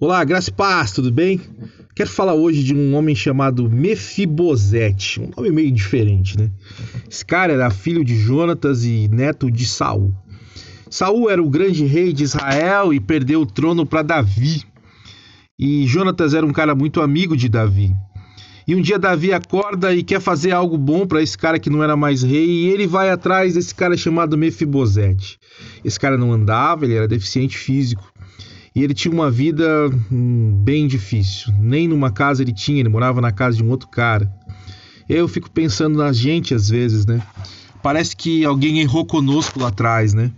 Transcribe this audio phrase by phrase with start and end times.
[0.00, 1.40] Olá, Graça Paz, tudo bem?
[1.92, 6.52] Quero falar hoje de um homem chamado Mefibosete, um nome meio diferente, né?
[7.10, 10.14] Esse cara era filho de Jonatas e neto de Saul.
[10.88, 14.62] Saul era o grande rei de Israel e perdeu o trono para Davi.
[15.58, 17.92] E Jonatas era um cara muito amigo de Davi.
[18.68, 21.82] E um dia Davi acorda e quer fazer algo bom para esse cara que não
[21.82, 25.40] era mais rei, e ele vai atrás desse cara chamado Mefibosete.
[25.84, 28.12] Esse cara não andava, ele era deficiente físico.
[28.74, 31.52] E ele tinha uma vida hum, bem difícil.
[31.58, 34.32] Nem numa casa ele tinha, ele morava na casa de um outro cara.
[35.08, 37.22] Eu fico pensando na gente às vezes, né?
[37.82, 40.30] Parece que alguém errou conosco lá atrás, né?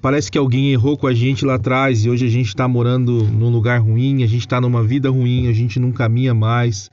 [0.00, 3.24] Parece que alguém errou com a gente lá atrás e hoje a gente está morando
[3.24, 6.90] num lugar ruim, a gente está numa vida ruim, a gente não caminha mais.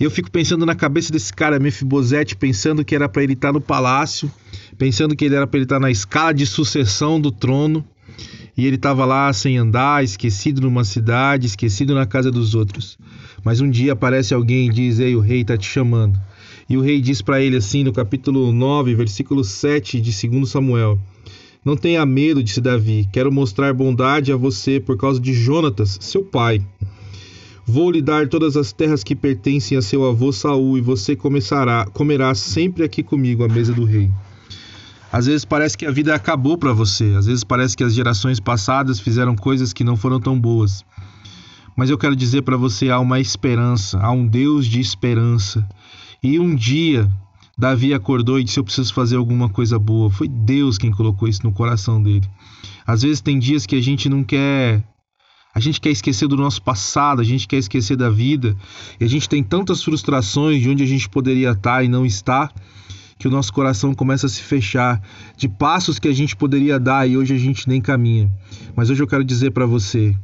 [0.00, 3.52] Eu fico pensando na cabeça desse cara, Mefibosete, pensando que era para ele estar tá
[3.52, 4.30] no palácio,
[4.76, 7.84] pensando que ele era para ele estar tá na escala de sucessão do trono
[8.58, 12.98] e ele estava lá sem andar, esquecido numa cidade, esquecido na casa dos outros.
[13.44, 16.18] Mas um dia aparece alguém e diz: Ei, o rei está te chamando.
[16.68, 20.98] E o rei diz para ele assim no capítulo 9, versículo 7 de 2 Samuel:
[21.64, 26.24] Não tenha medo, disse Davi, quero mostrar bondade a você por causa de Jonatas, seu
[26.24, 26.60] pai.
[27.64, 31.86] Vou lhe dar todas as terras que pertencem a seu avô Saul, e você começará,
[31.92, 34.10] comerá sempre aqui comigo à mesa do rei.
[35.10, 38.38] Às vezes parece que a vida acabou para você, às vezes parece que as gerações
[38.38, 40.84] passadas fizeram coisas que não foram tão boas.
[41.76, 45.66] Mas eu quero dizer para você há uma esperança, há um Deus de esperança.
[46.22, 47.08] E um dia
[47.56, 50.10] Davi acordou e disse: Eu preciso fazer alguma coisa boa.
[50.10, 52.28] Foi Deus quem colocou isso no coração dele.
[52.86, 54.82] Às vezes tem dias que a gente não quer.
[55.54, 58.56] A gente quer esquecer do nosso passado, a gente quer esquecer da vida,
[59.00, 62.50] e a gente tem tantas frustrações de onde a gente poderia estar e não está
[63.18, 65.02] que o nosso coração começa a se fechar,
[65.36, 68.30] de passos que a gente poderia dar e hoje a gente nem caminha.
[68.76, 70.14] Mas hoje eu quero dizer para você,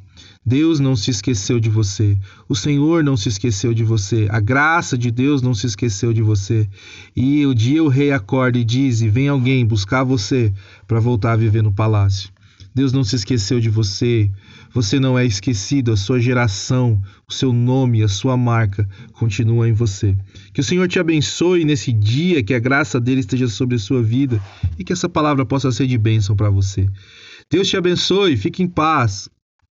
[0.47, 2.19] Deus não se esqueceu de você.
[2.47, 4.29] O Senhor não se esqueceu de você.
[4.31, 6.69] A graça de Deus não se esqueceu de você.
[7.17, 10.53] E o dia o rei acorda e diz: e vem alguém buscar você
[10.87, 12.34] para voltar a viver no palácio.
[12.75, 14.29] Deus não se esqueceu de você.
[14.73, 19.73] Você não é esquecido, a sua geração, o seu nome, a sua marca continua em
[19.73, 20.17] você.
[20.53, 24.03] Que o Senhor te abençoe nesse dia, que a graça dele esteja sobre a sua
[24.03, 24.43] vida
[24.77, 26.89] e que essa palavra possa ser de bênção para você.
[27.49, 29.29] Deus te abençoe, fique em paz.